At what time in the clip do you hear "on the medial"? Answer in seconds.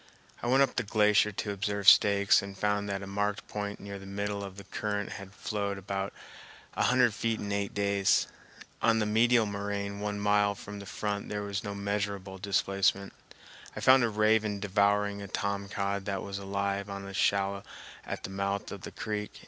8.81-9.45